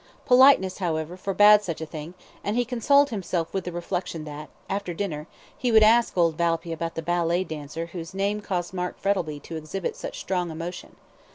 [0.25, 4.95] Politeness, however, forbade such a thing, and he consoled himself with the reflection that, after
[4.95, 9.39] dinner, he would ask old Valpy about the ballet dancer whose name caused Mark Frettlby
[9.41, 10.95] to exhibit such strong emotion.